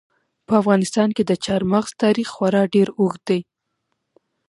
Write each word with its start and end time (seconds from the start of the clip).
په 0.47 0.53
افغانستان 0.61 1.09
کې 1.15 1.23
د 1.25 1.31
چار 1.45 1.61
مغز 1.71 1.91
تاریخ 2.03 2.27
خورا 2.35 2.63
ډېر 2.75 2.87
اوږد 2.99 3.21
دی. 3.29 3.39